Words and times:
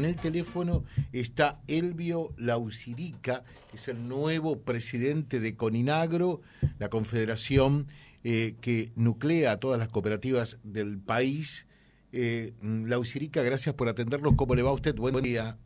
En 0.00 0.10
el 0.10 0.14
teléfono 0.14 0.84
está 1.12 1.58
Elvio 1.66 2.28
Lausirica, 2.36 3.42
que 3.68 3.78
es 3.78 3.88
el 3.88 4.08
nuevo 4.08 4.60
presidente 4.60 5.40
de 5.40 5.56
Coninagro, 5.56 6.40
la 6.78 6.88
confederación 6.88 7.88
eh, 8.22 8.54
que 8.60 8.92
nuclea 8.94 9.50
a 9.50 9.56
todas 9.56 9.76
las 9.76 9.88
cooperativas 9.88 10.60
del 10.62 11.00
país. 11.00 11.66
Eh, 12.12 12.52
Lausirica, 12.62 13.42
gracias 13.42 13.74
por 13.74 13.88
atendernos. 13.88 14.34
¿Cómo 14.36 14.54
le 14.54 14.62
va 14.62 14.70
a 14.70 14.74
usted? 14.74 14.94
Buen 14.94 15.20
día. 15.20 15.56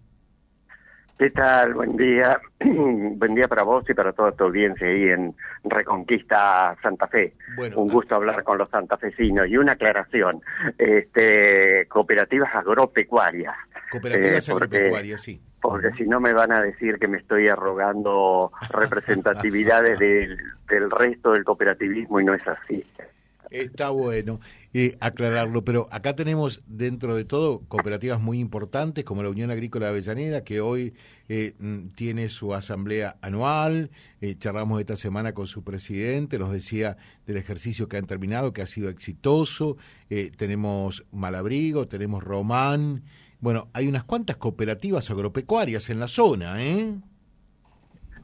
¿Qué 1.18 1.28
tal? 1.28 1.74
Buen 1.74 1.98
día. 1.98 2.40
Buen 2.58 3.34
día 3.34 3.48
para 3.48 3.64
vos 3.64 3.84
y 3.86 3.92
para 3.92 4.14
toda 4.14 4.32
tu 4.32 4.44
audiencia 4.44 4.86
ahí 4.86 5.10
en 5.10 5.34
Reconquista 5.62 6.74
Santa 6.82 7.06
Fe. 7.06 7.34
Un 7.76 7.88
gusto 7.88 8.14
hablar 8.14 8.42
con 8.44 8.56
los 8.56 8.70
santafesinos. 8.70 9.46
Y 9.46 9.58
una 9.58 9.72
aclaración, 9.72 10.40
este, 10.78 11.86
cooperativas 11.88 12.54
agropecuarias. 12.54 13.54
Cooperativas 13.92 14.48
eh, 14.48 14.52
agropecuarias, 14.52 15.20
sí. 15.20 15.40
Porque 15.60 15.92
si 15.98 16.04
no 16.04 16.18
me 16.18 16.32
van 16.32 16.50
a 16.50 16.62
decir 16.62 16.98
que 16.98 17.06
me 17.06 17.18
estoy 17.18 17.46
arrogando 17.48 18.50
representatividades 18.70 19.98
del, 19.98 20.38
del 20.66 20.90
resto 20.90 21.32
del 21.32 21.44
cooperativismo 21.44 22.18
y 22.18 22.24
no 22.24 22.32
es 22.32 22.48
así. 22.48 22.82
Está 23.50 23.90
bueno 23.90 24.40
eh, 24.72 24.96
aclararlo, 25.00 25.62
pero 25.62 25.86
acá 25.90 26.16
tenemos 26.16 26.62
dentro 26.66 27.14
de 27.14 27.26
todo 27.26 27.60
cooperativas 27.68 28.18
muy 28.18 28.38
importantes 28.38 29.04
como 29.04 29.22
la 29.22 29.28
Unión 29.28 29.50
Agrícola 29.50 29.86
de 29.86 29.90
Avellaneda, 29.90 30.42
que 30.42 30.62
hoy 30.62 30.94
eh, 31.28 31.54
mm, 31.58 31.88
tiene 31.94 32.28
su 32.28 32.54
asamblea 32.54 33.16
anual. 33.20 33.90
Eh, 34.20 34.36
charlamos 34.38 34.80
esta 34.80 34.96
semana 34.96 35.32
con 35.32 35.46
su 35.46 35.64
presidente, 35.64 36.38
nos 36.38 36.52
decía 36.52 36.96
del 37.26 37.36
ejercicio 37.36 37.88
que 37.88 37.98
han 37.98 38.06
terminado, 38.06 38.52
que 38.52 38.62
ha 38.62 38.66
sido 38.66 38.88
exitoso. 38.88 39.76
Eh, 40.10 40.30
tenemos 40.36 41.04
Malabrigo, 41.12 41.86
tenemos 41.86 42.22
Román. 42.22 43.02
Bueno, 43.42 43.66
hay 43.72 43.88
unas 43.88 44.04
cuantas 44.04 44.36
cooperativas 44.36 45.10
agropecuarias 45.10 45.90
en 45.90 45.98
la 45.98 46.06
zona, 46.06 46.62
¿eh? 46.62 46.94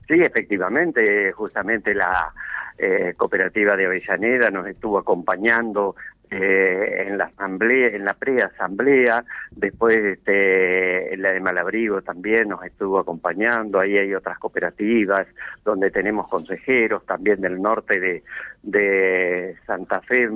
Sí, 0.07 0.15
efectivamente, 0.15 1.33
justamente 1.33 1.92
la 1.92 2.33
eh, 2.79 3.15
cooperativa 3.17 3.75
de 3.75 3.87
Avellaneda 3.87 4.48
nos 4.51 4.69
estuvo 4.69 4.97
acompañando 4.97 5.97
eh, 6.31 7.07
en 7.09 7.19
la 7.19 7.25
asamblea, 7.25 7.89
en 7.89 8.05
la 8.05 8.15
preasamblea, 8.15 9.25
después 9.51 9.97
este, 9.97 11.17
la 11.17 11.33
de 11.33 11.41
Malabrigo 11.41 12.01
también 12.03 12.51
nos 12.51 12.62
estuvo 12.62 13.01
acompañando, 13.01 13.81
ahí 13.81 13.98
hay 13.98 14.14
otras 14.14 14.39
cooperativas 14.39 15.27
donde 15.64 15.91
tenemos 15.91 16.29
consejeros 16.29 17.05
también 17.07 17.41
del 17.41 17.61
norte 17.61 17.98
de, 17.98 18.23
de 18.62 19.57
Santa 19.67 20.01
Fe, 20.03 20.29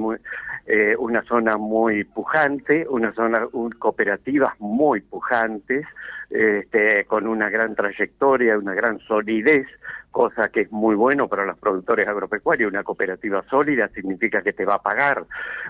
eh, 0.66 0.94
una 0.98 1.22
zona 1.24 1.56
muy 1.56 2.04
pujante, 2.04 2.86
una 2.88 3.12
zona, 3.14 3.46
un, 3.52 3.70
cooperativas 3.70 4.52
muy 4.60 5.00
pujantes, 5.00 5.86
este, 6.30 7.04
con 7.04 7.26
una 7.26 7.50
gran 7.50 7.74
trayectoria, 7.74 8.56
una 8.56 8.74
gran 8.74 8.98
solidez, 9.00 9.66
cosa 10.10 10.48
que 10.48 10.62
es 10.62 10.72
muy 10.72 10.94
bueno 10.94 11.28
para 11.28 11.44
los 11.44 11.58
productores 11.58 12.06
agropecuarios. 12.06 12.70
Una 12.70 12.84
cooperativa 12.84 13.42
sólida 13.50 13.88
significa 13.88 14.42
que 14.42 14.52
te 14.52 14.64
va 14.64 14.74
a 14.74 14.82
pagar, 14.82 15.24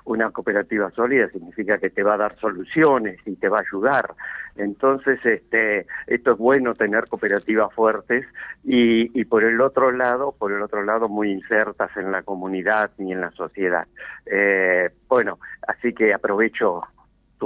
una 0.04 0.30
cooperativa 0.30 0.90
sólida 0.90 1.28
significa 1.30 1.78
que 1.78 1.90
te 1.90 2.02
va 2.02 2.14
a 2.14 2.18
dar 2.18 2.38
soluciones 2.38 3.18
y 3.24 3.36
te 3.36 3.48
va 3.48 3.58
a 3.58 3.62
ayudar. 3.62 4.14
Entonces, 4.56 5.18
este, 5.24 5.86
esto 6.06 6.32
es 6.32 6.38
bueno 6.38 6.74
tener 6.74 7.08
cooperativas 7.08 7.72
fuertes 7.74 8.26
y, 8.64 9.18
y 9.18 9.24
por 9.24 9.44
el 9.44 9.60
otro 9.60 9.92
lado, 9.92 10.34
por 10.38 10.52
el 10.52 10.62
otro 10.62 10.82
lado, 10.82 11.08
muy 11.08 11.30
insertas 11.30 11.96
en 11.96 12.12
la 12.12 12.22
comunidad 12.22 12.90
y 12.98 13.12
en 13.12 13.20
la 13.20 13.30
sociedad. 13.32 13.86
Eh, 14.26 14.90
bueno, 15.08 15.38
así 15.66 15.94
que 15.94 16.12
aprovecho 16.12 16.82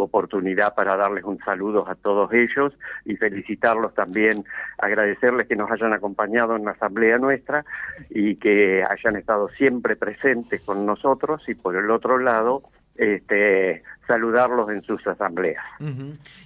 oportunidad 0.03 0.75
para 0.75 0.97
darles 0.97 1.25
un 1.25 1.39
saludo 1.39 1.89
a 1.89 1.95
todos 1.95 2.33
ellos 2.33 2.73
y 3.05 3.17
felicitarlos 3.17 3.95
también, 3.95 4.45
agradecerles 4.79 5.47
que 5.49 5.57
nos 5.57 5.71
hayan 5.71 5.93
acompañado 5.93 6.57
en 6.57 6.65
la 6.65 6.73
asamblea 6.73 7.19
nuestra 7.19 7.65
y 8.11 8.37
que 8.37 8.85
hayan 8.89 9.17
estado 9.17 9.49
siempre 9.51 9.97
presentes 9.97 10.63
con 10.63 10.87
nosotros 10.87 11.43
y 11.49 11.55
por 11.55 11.77
el 11.77 11.91
otro 11.91 12.19
lado 12.19 12.63
este, 12.99 13.83
saludarlos 14.07 14.71
en 14.71 14.83
sus 14.83 15.07
asambleas. 15.07 15.65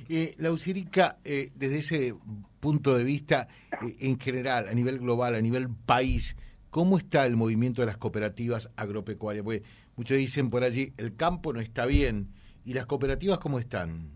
eh, 0.09 0.35
la 0.39 0.51
Usirica, 0.51 1.17
eh, 1.25 1.51
desde 1.55 1.79
ese 1.79 2.15
punto 2.61 2.97
de 2.97 3.05
vista, 3.05 3.49
eh, 3.83 3.97
en 4.01 4.19
general, 4.19 4.69
a 4.69 4.75
nivel 4.75 4.99
global, 4.99 5.35
a 5.35 5.41
nivel 5.41 5.69
país, 5.87 6.37
¿cómo 6.71 6.99
está 6.99 7.27
el 7.27 7.37
movimiento 7.37 7.83
de 7.83 7.87
las 7.87 7.97
cooperativas 7.97 8.73
agropecuarias? 8.77 9.45
Porque 9.45 9.63
muchos 9.97 10.17
dicen 10.17 10.51
por 10.51 10.65
allí, 10.65 10.93
el 10.97 11.17
campo 11.17 11.53
no 11.53 11.61
está 11.61 11.87
bien, 11.87 12.29
¿Y 12.65 12.75
las 12.75 12.87
cooperativas 12.87 13.39
cómo 13.39 13.59
están? 13.59 14.11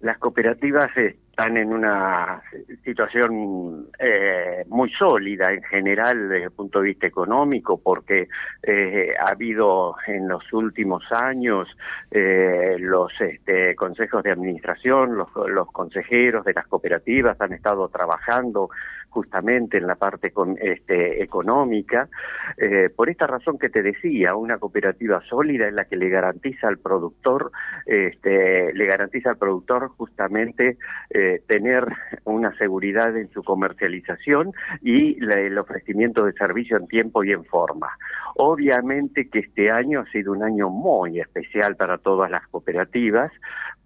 Las 0.00 0.18
cooperativas 0.18 0.88
están 1.38 1.56
en 1.56 1.72
una 1.72 2.42
situación 2.84 3.86
eh, 3.96 4.64
muy 4.66 4.90
sólida 4.90 5.52
en 5.52 5.62
general 5.62 6.28
desde 6.28 6.46
el 6.46 6.50
punto 6.50 6.80
de 6.80 6.86
vista 6.86 7.06
económico 7.06 7.80
porque 7.80 8.26
eh, 8.60 9.14
ha 9.20 9.30
habido 9.30 9.94
en 10.08 10.26
los 10.26 10.52
últimos 10.52 11.04
años 11.12 11.68
eh, 12.10 12.74
los 12.80 13.12
este, 13.20 13.76
consejos 13.76 14.24
de 14.24 14.32
administración, 14.32 15.16
los, 15.16 15.28
los 15.48 15.70
consejeros 15.70 16.44
de 16.44 16.54
las 16.54 16.66
cooperativas 16.66 17.40
han 17.40 17.52
estado 17.52 17.88
trabajando 17.88 18.68
justamente 19.10 19.78
en 19.78 19.86
la 19.86 19.96
parte 19.96 20.30
con, 20.30 20.56
este, 20.60 21.22
económica. 21.22 22.08
Eh, 22.56 22.90
por 22.94 23.10
esta 23.10 23.26
razón 23.26 23.58
que 23.58 23.70
te 23.70 23.82
decía, 23.82 24.34
una 24.34 24.58
cooperativa 24.58 25.20
sólida 25.22 25.66
es 25.66 25.74
la 25.74 25.86
que 25.86 25.96
le 25.96 26.08
garantiza 26.08 26.68
al 26.68 26.78
productor, 26.78 27.50
este, 27.86 28.72
le 28.72 28.86
garantiza 28.86 29.30
al 29.30 29.38
productor 29.38 29.88
justamente 29.88 30.76
eh, 31.10 31.27
tener 31.46 31.86
una 32.24 32.56
seguridad 32.56 33.16
en 33.16 33.30
su 33.30 33.42
comercialización 33.42 34.52
y 34.82 35.22
el 35.22 35.58
ofrecimiento 35.58 36.24
de 36.24 36.32
servicio 36.32 36.76
en 36.76 36.86
tiempo 36.88 37.24
y 37.24 37.32
en 37.32 37.44
forma. 37.44 37.88
Obviamente 38.36 39.28
que 39.28 39.40
este 39.40 39.70
año 39.70 40.00
ha 40.00 40.10
sido 40.10 40.32
un 40.32 40.42
año 40.42 40.70
muy 40.70 41.20
especial 41.20 41.76
para 41.76 41.98
todas 41.98 42.30
las 42.30 42.46
cooperativas 42.48 43.32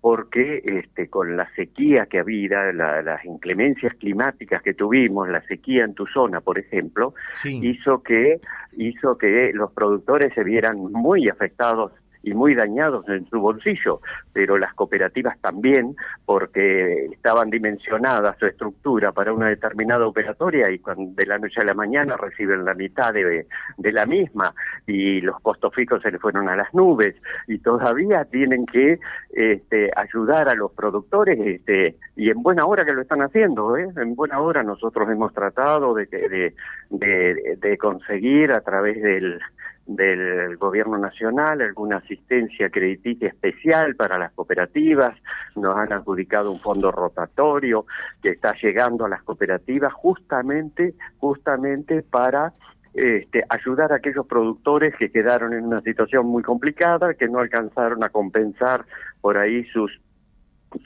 porque 0.02 0.62
este, 0.64 1.08
con 1.08 1.36
la 1.36 1.48
sequía 1.54 2.06
que 2.06 2.18
había, 2.18 2.72
las 2.72 3.24
inclemencias 3.24 3.94
climáticas 3.94 4.60
que 4.60 4.74
tuvimos, 4.74 5.28
la 5.28 5.40
sequía 5.42 5.84
en 5.84 5.94
tu 5.94 6.06
zona, 6.06 6.40
por 6.40 6.58
ejemplo, 6.58 7.14
hizo 7.44 8.02
que 8.02 8.40
hizo 8.76 9.16
que 9.16 9.52
los 9.54 9.72
productores 9.72 10.34
se 10.34 10.42
vieran 10.42 10.78
muy 10.78 11.28
afectados 11.28 11.92
y 12.22 12.34
muy 12.34 12.54
dañados 12.54 13.08
en 13.08 13.28
su 13.28 13.40
bolsillo, 13.40 14.00
pero 14.32 14.58
las 14.58 14.74
cooperativas 14.74 15.38
también, 15.40 15.96
porque 16.24 17.06
estaban 17.06 17.50
dimensionadas 17.50 18.38
su 18.38 18.46
estructura 18.46 19.12
para 19.12 19.32
una 19.32 19.48
determinada 19.48 20.06
operatoria 20.06 20.70
y 20.70 20.78
cuando 20.78 21.12
de 21.14 21.26
la 21.26 21.38
noche 21.38 21.60
a 21.60 21.64
la 21.64 21.74
mañana 21.74 22.16
reciben 22.16 22.64
la 22.64 22.74
mitad 22.74 23.12
de, 23.12 23.46
de 23.76 23.92
la 23.92 24.06
misma 24.06 24.54
y 24.86 25.20
los 25.20 25.40
costos 25.40 25.74
fijos 25.74 26.02
se 26.02 26.10
les 26.10 26.20
fueron 26.20 26.48
a 26.48 26.56
las 26.56 26.72
nubes 26.74 27.14
y 27.48 27.58
todavía 27.58 28.24
tienen 28.24 28.66
que 28.66 28.98
este, 29.32 29.90
ayudar 29.96 30.48
a 30.48 30.54
los 30.54 30.72
productores 30.72 31.38
este, 31.40 31.96
y 32.16 32.30
en 32.30 32.42
buena 32.42 32.66
hora 32.66 32.84
que 32.84 32.92
lo 32.92 33.02
están 33.02 33.22
haciendo, 33.22 33.76
¿eh? 33.76 33.88
en 33.96 34.14
buena 34.14 34.40
hora 34.40 34.62
nosotros 34.62 35.08
hemos 35.10 35.32
tratado 35.32 35.94
de, 35.94 36.06
de, 36.06 36.54
de, 36.90 37.56
de 37.56 37.78
conseguir 37.78 38.52
a 38.52 38.60
través 38.60 39.00
del 39.02 39.40
del 39.86 40.56
gobierno 40.56 40.96
nacional, 40.96 41.60
alguna 41.60 41.96
asistencia 41.96 42.70
crediticia 42.70 43.28
especial 43.28 43.96
para 43.96 44.18
las 44.18 44.32
cooperativas, 44.32 45.12
nos 45.56 45.76
han 45.76 45.92
adjudicado 45.92 46.52
un 46.52 46.60
fondo 46.60 46.92
rotatorio 46.92 47.86
que 48.22 48.30
está 48.30 48.54
llegando 48.62 49.04
a 49.04 49.08
las 49.08 49.22
cooperativas 49.22 49.92
justamente, 49.92 50.94
justamente 51.18 52.02
para 52.02 52.52
este, 52.94 53.44
ayudar 53.48 53.92
a 53.92 53.96
aquellos 53.96 54.26
productores 54.26 54.94
que 54.96 55.10
quedaron 55.10 55.52
en 55.52 55.64
una 55.64 55.80
situación 55.80 56.26
muy 56.26 56.42
complicada, 56.42 57.14
que 57.14 57.28
no 57.28 57.40
alcanzaron 57.40 58.04
a 58.04 58.10
compensar 58.10 58.84
por 59.20 59.38
ahí 59.38 59.64
sus 59.66 60.00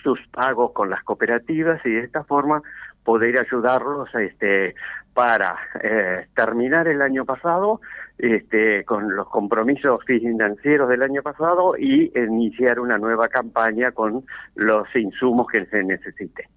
sus 0.02 0.18
pagos 0.32 0.72
con 0.72 0.90
las 0.90 1.02
cooperativas 1.04 1.80
y 1.84 1.90
de 1.90 2.00
esta 2.00 2.24
forma 2.24 2.62
poder 3.04 3.38
ayudarlos 3.38 4.12
este, 4.16 4.74
para 5.14 5.56
eh, 5.82 6.26
terminar 6.34 6.88
el 6.88 7.02
año 7.02 7.24
pasado 7.24 7.80
este, 8.18 8.84
con 8.84 9.14
los 9.14 9.28
compromisos 9.28 10.00
financieros 10.06 10.88
del 10.88 11.02
año 11.02 11.22
pasado 11.22 11.76
y 11.76 12.12
iniciar 12.16 12.80
una 12.80 12.98
nueva 12.98 13.28
campaña 13.28 13.92
con 13.92 14.24
los 14.54 14.86
insumos 14.94 15.46
que 15.50 15.66
se 15.66 15.82
necesite. 15.84 16.48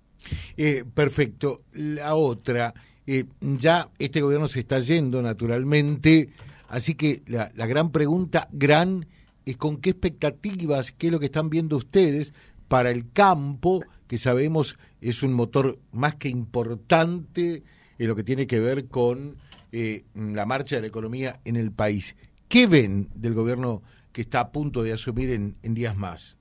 Eh, 0.57 0.83
perfecto. 0.94 1.61
La 1.73 2.15
otra, 2.15 2.73
eh, 3.06 3.25
ya 3.41 3.88
este 3.97 4.21
gobierno 4.21 4.47
se 4.47 4.61
está 4.61 4.79
yendo 4.79 5.21
naturalmente, 5.21 6.29
así 6.69 6.95
que 6.95 7.21
la, 7.27 7.51
la 7.56 7.65
gran 7.65 7.91
pregunta, 7.91 8.47
gran, 8.51 9.05
es 9.45 9.57
con 9.57 9.77
qué 9.77 9.91
expectativas, 9.91 10.91
qué 10.91 11.07
es 11.07 11.13
lo 11.13 11.19
que 11.19 11.25
están 11.25 11.50
viendo 11.50 11.77
ustedes 11.77 12.33
para 12.67 12.91
el 12.91 13.12
campo, 13.12 13.83
que 14.07 14.17
sabemos 14.17 14.77
es 15.01 15.23
un 15.23 15.33
motor 15.33 15.77
más 15.91 16.15
que 16.15 16.29
importante 16.29 17.63
en 17.97 18.07
lo 18.07 18.15
que 18.15 18.23
tiene 18.23 18.47
que 18.47 18.59
ver 18.59 18.88
con 18.88 19.35
eh, 19.71 20.04
la 20.16 20.45
marcha 20.45 20.75
de 20.75 20.81
la 20.81 20.88
economía 20.88 21.39
en 21.45 21.56
el 21.56 21.71
país. 21.71 22.16
¿Qué 22.48 22.68
ven 22.68 23.10
del 23.13 23.36
gobierno 23.36 23.83
que 24.12 24.21
está 24.21 24.39
a 24.39 24.51
punto 24.51 24.83
de 24.83 24.94
asumir 24.94 25.31
en, 25.31 25.56
días 25.75 25.95
más? 25.95 26.38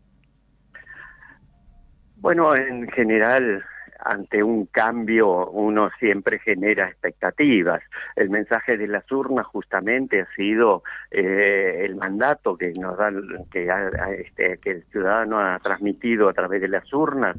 Bueno, 2.17 2.57
en 2.57 2.89
general 2.91 3.63
ante 4.01 4.43
un 4.43 4.67
cambio 4.67 5.51
uno 5.51 5.91
siempre 5.99 6.39
genera 6.39 6.89
expectativas. 6.89 7.83
El 8.17 8.31
mensaje 8.31 8.77
de 8.77 8.87
las 8.87 9.11
urnas 9.11 9.45
justamente 9.47 10.21
ha 10.21 10.35
sido 10.35 10.83
eh, 11.11 11.83
el 11.85 11.97
mandato 11.97 12.57
que 12.57 12.73
nos 12.73 12.97
da 12.97 13.11
que, 13.51 13.69
este, 14.19 14.59
que 14.59 14.71
el 14.71 14.85
ciudadano 14.85 15.41
ha 15.41 15.59
transmitido 15.59 16.29
a 16.29 16.33
través 16.33 16.61
de 16.61 16.69
las 16.69 16.91
urnas 16.93 17.37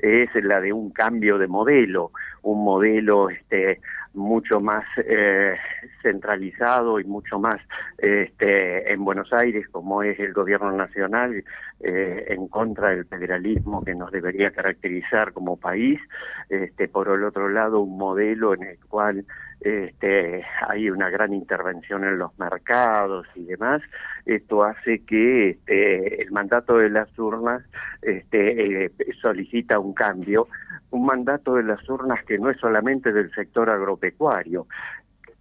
es 0.00 0.28
la 0.42 0.60
de 0.60 0.72
un 0.72 0.90
cambio 0.90 1.38
de 1.38 1.46
modelo, 1.46 2.10
un 2.42 2.64
modelo 2.64 3.30
este 3.30 3.80
mucho 4.14 4.60
más 4.60 4.84
eh, 4.98 5.56
centralizado 6.02 6.98
y 7.00 7.04
mucho 7.04 7.38
más 7.38 7.60
este, 7.98 8.92
en 8.92 9.04
Buenos 9.04 9.32
Aires, 9.32 9.66
como 9.70 10.02
es 10.02 10.18
el 10.18 10.32
gobierno 10.32 10.72
nacional, 10.72 11.44
eh, 11.80 12.26
en 12.28 12.48
contra 12.48 12.90
del 12.90 13.04
federalismo 13.06 13.84
que 13.84 13.94
nos 13.94 14.10
debería 14.10 14.50
caracterizar 14.50 15.32
como 15.32 15.56
país. 15.56 16.00
Este, 16.48 16.88
por 16.88 17.08
el 17.08 17.24
otro 17.24 17.48
lado, 17.48 17.80
un 17.80 17.96
modelo 17.96 18.54
en 18.54 18.64
el 18.64 18.78
cual 18.88 19.24
este, 19.60 20.42
hay 20.68 20.88
una 20.88 21.10
gran 21.10 21.34
intervención 21.34 22.04
en 22.04 22.18
los 22.18 22.36
mercados 22.38 23.26
y 23.34 23.44
demás. 23.44 23.82
Esto 24.24 24.64
hace 24.64 25.04
que 25.04 25.50
este, 25.50 26.22
el 26.22 26.32
mandato 26.32 26.78
de 26.78 26.90
las 26.90 27.16
urnas 27.18 27.62
este, 28.02 28.86
eh, 28.86 28.90
solicita 29.20 29.78
un 29.78 29.92
cambio 29.92 30.48
un 30.90 31.06
mandato 31.06 31.54
de 31.54 31.62
las 31.62 31.88
urnas 31.88 32.24
que 32.24 32.38
no 32.38 32.50
es 32.50 32.58
solamente 32.58 33.12
del 33.12 33.30
sector 33.32 33.70
agropecuario, 33.70 34.66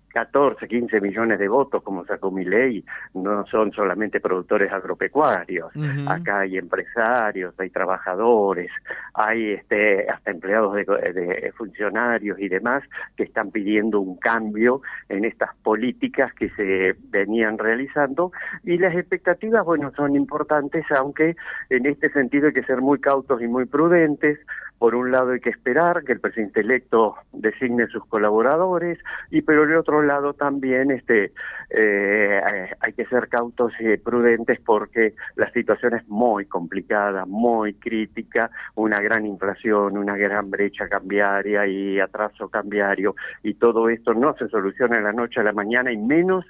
14, 0.10 0.68
15 0.68 1.02
millones 1.02 1.40
de 1.40 1.48
votos, 1.48 1.84
como 1.84 2.06
sacó 2.06 2.32
mi 2.32 2.44
ley, 2.44 2.84
no 3.14 3.46
son 3.46 3.72
solamente 3.72 4.20
productores 4.20 4.72
agropecuarios. 4.72 5.72
Acá 6.08 6.40
hay 6.40 6.58
empresarios, 6.58 7.54
hay 7.60 7.70
trabajadores, 7.70 8.72
hay 9.14 9.52
este, 9.52 10.10
hasta 10.10 10.32
empleados 10.32 10.76
de, 10.76 11.54
funcionarios 11.56 12.40
y 12.40 12.50
demás 12.50 12.84
que 13.16 13.24
están 13.24 13.52
pidiendo 13.52 14.00
un 14.00 14.18
cambio 14.18 14.82
en 15.10 15.26
estas 15.26 15.56
políticas 15.64 16.34
que 16.34 16.50
se 16.52 16.96
venían 17.10 17.58
realizando. 17.58 18.32
Y 18.64 18.78
las 18.78 18.96
expectativas, 18.96 19.64
bueno, 19.64 19.92
son 19.96 20.16
importantes, 20.16 20.86
aunque 20.98 21.36
en 21.70 21.86
este 21.86 22.10
sentido 22.12 22.48
hay 22.48 22.54
que 22.54 22.64
ser 22.64 22.82
muy 22.82 23.00
cautos 23.00 23.42
y 23.42 23.48
muy 23.48 23.66
prudentes 23.66 24.40
por 24.80 24.96
un 24.96 25.12
lado 25.12 25.32
hay 25.32 25.42
que 25.42 25.50
esperar 25.50 26.04
que 26.06 26.14
el 26.14 26.22
presidente 26.22 26.62
electo 26.62 27.16
designe 27.34 27.88
sus 27.88 28.06
colaboradores 28.06 28.98
y 29.30 29.42
por 29.42 29.56
el 29.56 29.76
otro 29.76 30.02
lado 30.02 30.34
también 30.34 30.90
este 30.90 31.34
eh, 31.70 32.42
hay 32.80 32.94
que 32.94 33.06
ser 33.06 33.28
cautos 33.28 33.74
y 33.80 33.98
prudentes 33.98 34.60
porque 34.66 35.14
la 35.36 35.52
situación 35.52 35.96
es 35.96 36.08
muy 36.08 36.46
complicada, 36.46 37.26
muy 37.26 37.74
crítica, 37.74 38.50
una 38.76 39.00
gran 39.00 39.26
inflación, 39.26 39.98
una 39.98 40.16
gran 40.16 40.50
brecha 40.50 40.88
cambiaria 40.88 41.68
y 41.68 42.00
atraso 42.00 42.50
cambiario 42.50 43.16
y 43.44 43.56
todo 43.56 43.90
esto 43.90 44.14
no 44.14 44.34
se 44.38 44.48
soluciona 44.48 44.98
de 44.98 45.04
la 45.04 45.14
noche 45.14 45.42
a 45.42 45.44
la 45.44 45.54
mañana 45.54 45.92
y 45.92 45.98
menos 45.98 46.46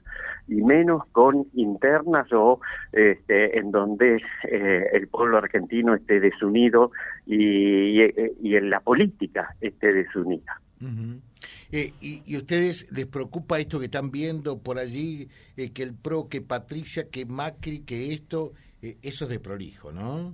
y 0.48 0.62
menos 0.62 1.06
con 1.12 1.46
internas 1.54 2.32
o 2.32 2.60
este, 2.92 3.58
en 3.58 3.72
donde 3.72 4.22
eh, 4.50 4.88
el 4.94 5.08
pueblo 5.08 5.38
argentino 5.38 5.96
esté 5.96 6.20
desunido 6.20 6.92
y, 7.26 8.02
en 8.26 8.70
la 8.70 8.80
política 8.80 9.56
esté 9.62 9.94
desunida. 9.94 10.62
Eh, 11.72 11.94
y, 12.00 12.24
y, 12.26 12.38
ustedes 12.38 12.90
les 12.92 13.06
preocupa 13.06 13.60
esto 13.60 13.80
que 13.80 13.86
están 13.86 14.12
viendo 14.12 14.60
por 14.60 14.80
allí, 14.80 15.28
eh, 15.58 15.72
que 15.72 15.84
el 15.84 15.94
PRO, 15.94 16.30
que 16.30 16.42
Patricia, 16.42 17.10
que 17.10 17.26
Macri, 17.26 17.82
que 17.82 18.14
esto, 18.14 18.54
eso 18.82 19.26
es 19.26 19.30
de 19.30 19.40
prolijo, 19.40 19.92
¿no? 19.92 20.34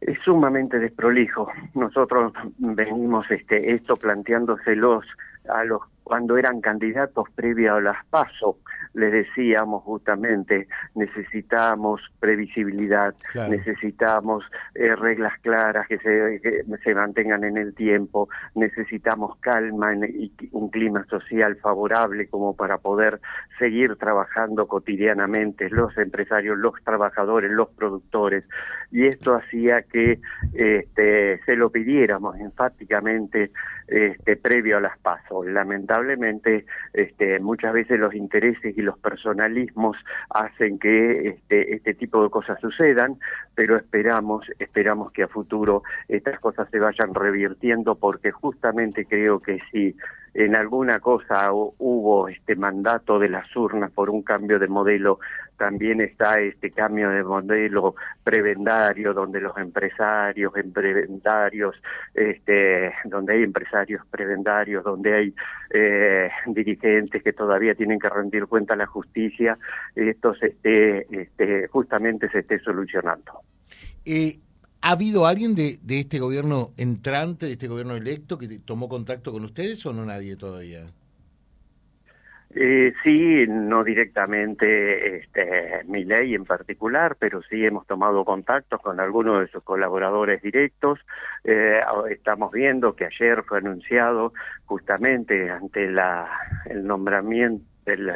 Es 0.00 0.18
sumamente 0.24 0.78
desprolijo. 0.78 1.48
Nosotros 1.74 2.32
venimos 2.56 3.30
este, 3.30 3.74
esto 3.74 3.96
planteándoselos 3.96 5.04
a 5.48 5.64
los 5.64 5.82
cuando 6.10 6.36
eran 6.36 6.60
candidatos 6.60 7.28
previo 7.36 7.76
a 7.76 7.80
las 7.80 8.04
PASO, 8.06 8.58
les 8.94 9.12
decíamos 9.12 9.82
justamente, 9.84 10.68
necesitamos 10.94 12.00
previsibilidad, 12.18 13.14
necesitamos 13.48 14.44
eh, 14.74 14.94
reglas 14.96 15.38
claras 15.40 15.86
que 15.86 15.98
se, 15.98 16.64
se 16.82 16.94
mantengan 16.94 17.44
en 17.44 17.56
el 17.56 17.74
tiempo, 17.74 18.28
necesitamos 18.54 19.36
calma 19.40 19.94
y 19.94 20.32
un 20.52 20.70
clima 20.70 21.04
social 21.06 21.56
favorable 21.56 22.28
como 22.28 22.54
para 22.56 22.78
poder 22.78 23.20
seguir 23.58 23.96
trabajando 23.96 24.66
cotidianamente 24.66 25.68
los 25.70 25.96
empresarios, 25.96 26.58
los 26.58 26.74
trabajadores, 26.84 27.50
los 27.50 27.68
productores. 27.70 28.44
Y 28.90 29.06
esto 29.06 29.34
hacía 29.34 29.82
que 29.82 30.20
este, 30.52 31.40
se 31.44 31.56
lo 31.56 31.70
pidiéramos 31.70 32.36
enfáticamente 32.38 33.52
este, 33.86 34.36
previo 34.36 34.78
a 34.78 34.80
las 34.80 34.98
PASO. 34.98 35.44
Lamentablemente, 35.44 36.64
este, 36.92 37.40
muchas 37.40 37.72
veces 37.72 37.98
los 37.98 38.14
intereses 38.14 38.76
y 38.80 38.82
los 38.82 38.98
personalismos 38.98 39.96
hacen 40.30 40.78
que 40.78 41.28
este, 41.28 41.74
este 41.74 41.94
tipo 41.94 42.22
de 42.22 42.30
cosas 42.30 42.58
sucedan, 42.60 43.18
pero 43.54 43.76
esperamos, 43.76 44.46
esperamos 44.58 45.12
que 45.12 45.22
a 45.22 45.28
futuro 45.28 45.82
estas 46.08 46.40
cosas 46.40 46.68
se 46.70 46.78
vayan 46.78 47.14
revirtiendo 47.14 47.94
porque 47.94 48.32
justamente 48.32 49.04
creo 49.04 49.40
que 49.40 49.60
si 49.70 49.94
en 50.34 50.56
alguna 50.56 51.00
cosa 51.00 51.52
hubo 51.52 52.28
este 52.28 52.56
mandato 52.56 53.18
de 53.18 53.28
las 53.28 53.54
urnas 53.56 53.90
por 53.90 54.10
un 54.10 54.22
cambio 54.22 54.58
de 54.58 54.68
modelo, 54.68 55.18
también 55.56 56.00
está 56.00 56.40
este 56.40 56.70
cambio 56.70 57.10
de 57.10 57.22
modelo 57.22 57.94
prebendario, 58.24 59.12
donde 59.12 59.40
los 59.40 59.56
empresarios 59.58 60.56
en 60.56 60.72
prebendarios, 60.72 61.76
este, 62.14 62.94
donde 63.04 63.34
hay 63.34 63.42
empresarios 63.42 64.02
prebendarios, 64.10 64.82
donde 64.84 65.14
hay 65.14 65.34
eh, 65.70 66.30
dirigentes 66.46 67.22
que 67.22 67.32
todavía 67.32 67.74
tienen 67.74 67.98
que 67.98 68.08
rendir 68.08 68.46
cuenta 68.46 68.74
a 68.74 68.76
la 68.78 68.86
justicia, 68.86 69.58
esto 69.94 70.34
se 70.34 70.46
esté, 70.46 71.06
este, 71.10 71.68
justamente 71.68 72.30
se 72.30 72.38
esté 72.38 72.58
solucionando. 72.60 73.40
Eh, 74.04 74.38
¿Ha 74.82 74.92
habido 74.92 75.26
alguien 75.26 75.54
de, 75.54 75.78
este 75.88 76.18
gobierno 76.18 76.70
entrante, 76.78 77.46
de 77.46 77.52
este 77.52 77.68
gobierno 77.68 77.94
electo, 77.94 78.38
que 78.38 78.48
tomó 78.64 78.88
contacto 78.88 79.30
con 79.30 79.44
ustedes 79.44 79.84
o 79.84 79.92
no 79.92 80.06
nadie 80.06 80.36
todavía? 80.36 80.84
Eh, 82.52 82.92
sí, 83.04 83.44
no 83.46 83.84
directamente 83.84 85.18
este, 85.18 85.84
mi 85.84 86.04
ley 86.04 86.34
en 86.34 86.44
particular, 86.44 87.16
pero 87.20 87.42
sí 87.42 87.64
hemos 87.64 87.86
tomado 87.86 88.24
contactos 88.24 88.80
con 88.80 88.98
algunos 88.98 89.40
de 89.40 89.48
sus 89.48 89.62
colaboradores 89.62 90.42
directos. 90.42 90.98
Eh, 91.44 91.80
estamos 92.10 92.50
viendo 92.50 92.96
que 92.96 93.04
ayer 93.04 93.44
fue 93.44 93.58
anunciado 93.58 94.32
justamente 94.64 95.50
ante 95.50 95.90
la, 95.90 96.28
el 96.66 96.84
nombramiento 96.84 97.64
del 97.84 98.12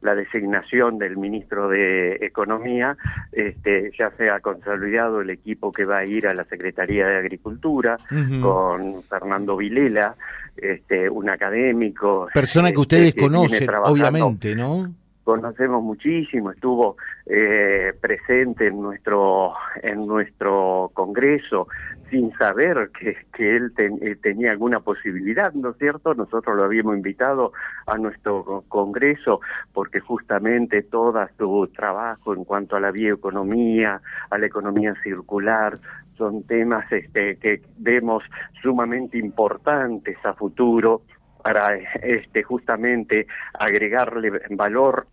la 0.00 0.14
designación 0.14 0.98
del 0.98 1.16
ministro 1.16 1.68
de 1.68 2.14
Economía, 2.20 2.96
este, 3.32 3.92
ya 3.98 4.10
se 4.16 4.30
ha 4.30 4.40
consolidado 4.40 5.20
el 5.20 5.30
equipo 5.30 5.70
que 5.72 5.84
va 5.84 5.98
a 5.98 6.04
ir 6.04 6.26
a 6.26 6.34
la 6.34 6.44
Secretaría 6.44 7.06
de 7.06 7.18
Agricultura 7.18 7.96
con 8.40 9.02
Fernando 9.04 9.56
Vilela, 9.56 10.16
este, 10.56 11.08
un 11.08 11.28
académico. 11.28 12.28
Persona 12.32 12.68
que 12.68 12.80
este, 12.80 12.80
ustedes 12.80 13.14
conocen, 13.14 13.68
obviamente, 13.84 14.54
¿no? 14.54 14.90
Conocemos 15.24 15.82
muchísimo, 15.82 16.50
estuvo 16.50 16.96
eh, 17.26 17.92
presente 18.00 18.66
en 18.66 18.80
nuestro 18.80 19.54
en 19.82 20.06
nuestro 20.06 20.90
congreso 20.94 21.68
sin 22.10 22.32
saber 22.36 22.90
que, 22.98 23.16
que 23.32 23.56
él 23.56 23.72
eh, 23.78 24.16
tenía 24.20 24.50
alguna 24.50 24.80
posibilidad, 24.80 25.52
¿no 25.52 25.70
es 25.70 25.76
cierto? 25.78 26.14
Nosotros 26.14 26.56
lo 26.56 26.64
habíamos 26.64 26.96
invitado 26.96 27.52
a 27.86 27.96
nuestro 27.98 28.64
congreso 28.68 29.40
porque 29.72 30.00
justamente 30.00 30.82
todo 30.82 31.20
su 31.38 31.68
trabajo 31.68 32.34
en 32.34 32.44
cuanto 32.44 32.76
a 32.76 32.80
la 32.80 32.90
bioeconomía, 32.90 34.00
a 34.30 34.38
la 34.38 34.46
economía 34.46 34.94
circular, 35.02 35.78
son 36.16 36.42
temas 36.42 36.90
este, 36.92 37.36
que 37.36 37.62
vemos 37.78 38.22
sumamente 38.60 39.16
importantes 39.16 40.18
a 40.24 40.34
futuro 40.34 41.02
para 41.42 41.76
este 42.02 42.42
justamente 42.42 43.26
agregarle 43.54 44.30
valor 44.50 45.06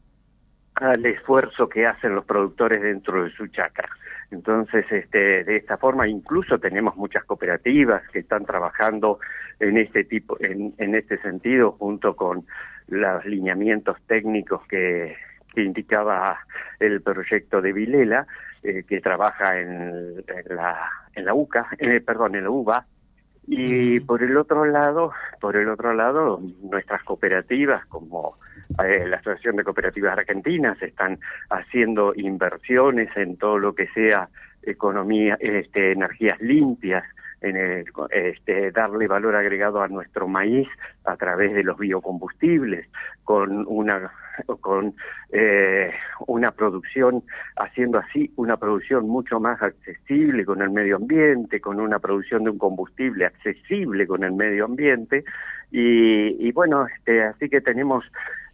al 0.75 1.05
esfuerzo 1.05 1.67
que 1.67 1.85
hacen 1.85 2.15
los 2.15 2.25
productores 2.25 2.81
dentro 2.81 3.23
de 3.23 3.31
su 3.31 3.47
chacra. 3.47 3.89
Entonces, 4.29 4.85
este, 4.91 5.43
de 5.43 5.55
esta 5.55 5.77
forma, 5.77 6.07
incluso 6.07 6.59
tenemos 6.59 6.95
muchas 6.97 7.23
cooperativas 7.23 8.03
que 8.09 8.19
están 8.19 8.45
trabajando 8.45 9.19
en 9.59 9.77
este 9.77 10.03
tipo, 10.03 10.37
en, 10.39 10.73
en 10.77 10.95
este 10.95 11.17
sentido, 11.19 11.71
junto 11.73 12.15
con 12.15 12.45
los 12.87 13.25
lineamientos 13.25 13.97
técnicos 14.07 14.65
que, 14.67 15.15
indicaba 15.55 16.37
el 16.79 17.01
proyecto 17.01 17.61
de 17.63 17.73
Vilela, 17.73 18.27
eh, 18.61 18.83
que 18.87 19.01
trabaja 19.01 19.59
en, 19.59 20.23
la, 20.49 20.87
en 21.15 21.25
la 21.25 21.33
UCA, 21.33 21.65
eh, 21.79 21.99
perdón, 21.99 22.35
en 22.35 22.43
la 22.43 22.51
UBA, 22.51 22.85
y 23.47 24.01
por 24.01 24.21
el 24.21 24.35
otro 24.35 24.65
lado, 24.65 25.13
por 25.39 25.55
el 25.55 25.69
otro 25.69 25.93
lado, 25.93 26.41
nuestras 26.61 27.01
cooperativas 27.03 27.85
como 27.85 28.37
eh, 28.83 29.07
la 29.07 29.17
Asociación 29.17 29.55
de 29.55 29.63
Cooperativas 29.63 30.17
Argentinas 30.17 30.81
están 30.81 31.17
haciendo 31.49 32.13
inversiones 32.13 33.09
en 33.15 33.37
todo 33.37 33.57
lo 33.57 33.73
que 33.73 33.87
sea 33.87 34.27
economía, 34.63 35.37
este, 35.39 35.93
energías 35.93 36.39
limpias, 36.41 37.05
en 37.39 37.85
este, 38.11 38.71
darle 38.71 39.07
valor 39.07 39.35
agregado 39.35 39.81
a 39.81 39.87
nuestro 39.87 40.27
maíz 40.27 40.67
a 41.05 41.15
través 41.15 41.53
de 41.53 41.63
los 41.63 41.77
biocombustibles, 41.77 42.87
con 43.23 43.65
una 43.67 44.11
con 44.61 44.93
eh, 45.31 45.91
una 46.27 46.51
producción, 46.51 47.23
haciendo 47.57 47.99
así 47.99 48.31
una 48.35 48.57
producción 48.57 49.07
mucho 49.07 49.39
más 49.39 49.61
accesible 49.61 50.45
con 50.45 50.61
el 50.61 50.69
medio 50.69 50.97
ambiente, 50.97 51.61
con 51.61 51.79
una 51.79 51.99
producción 51.99 52.43
de 52.43 52.51
un 52.51 52.57
combustible 52.57 53.25
accesible 53.25 54.07
con 54.07 54.23
el 54.23 54.33
medio 54.33 54.65
ambiente, 54.65 55.23
y, 55.71 56.47
y 56.47 56.51
bueno, 56.53 56.87
este, 56.87 57.23
así 57.23 57.49
que 57.49 57.59
tenemos 57.59 58.05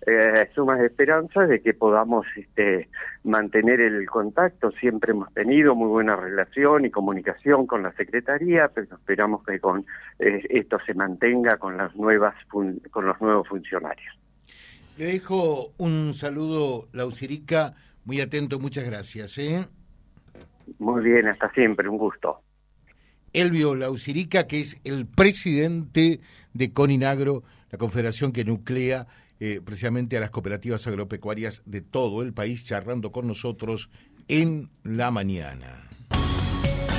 eh, 0.05 0.49
sumas 0.53 0.81
esperanzas 0.81 1.47
de 1.47 1.61
que 1.61 1.73
podamos 1.73 2.25
este, 2.35 2.89
mantener 3.23 3.79
el 3.79 4.09
contacto. 4.09 4.71
Siempre 4.71 5.11
hemos 5.11 5.33
tenido 5.33 5.75
muy 5.75 5.87
buena 5.87 6.15
relación 6.15 6.85
y 6.85 6.91
comunicación 6.91 7.67
con 7.67 7.83
la 7.83 7.93
Secretaría, 7.93 8.69
pero 8.73 8.95
esperamos 8.95 9.45
que 9.45 9.59
con 9.59 9.85
eh, 10.19 10.43
esto 10.49 10.77
se 10.85 10.93
mantenga 10.93 11.57
con 11.57 11.77
las 11.77 11.95
nuevas 11.95 12.35
con 12.49 12.81
los 12.93 13.21
nuevos 13.21 13.47
funcionarios. 13.47 14.13
Le 14.97 15.05
dejo 15.05 15.73
un 15.77 16.13
saludo, 16.13 16.87
Lausirica, 16.91 17.73
muy 18.05 18.21
atento, 18.21 18.59
muchas 18.59 18.85
gracias. 18.85 19.37
¿eh? 19.37 19.65
Muy 20.77 21.03
bien, 21.03 21.27
hasta 21.27 21.51
siempre, 21.53 21.89
un 21.89 21.97
gusto. 21.97 22.41
Elvio 23.33 23.73
Lausirica, 23.73 24.45
que 24.45 24.59
es 24.59 24.79
el 24.83 25.07
presidente 25.07 26.19
de 26.53 26.73
Coninagro, 26.73 27.43
la 27.71 27.79
confederación 27.79 28.31
que 28.31 28.45
nuclea 28.45 29.07
eh, 29.39 29.61
precisamente 29.65 30.17
a 30.17 30.19
las 30.19 30.29
cooperativas 30.29 30.85
agropecuarias 30.85 31.63
de 31.65 31.81
todo 31.81 32.21
el 32.21 32.33
país, 32.33 32.63
charlando 32.63 33.11
con 33.11 33.27
nosotros 33.27 33.89
en 34.27 34.69
la 34.83 35.09
mañana 35.09 35.89